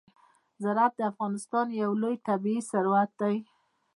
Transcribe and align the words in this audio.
زراعت 0.63 0.93
د 0.97 1.01
افغانستان 1.11 1.67
یو 1.81 1.91
لوی 2.01 2.15
طبعي 2.27 2.57
ثروت 2.69 3.11
دی. 3.21 3.35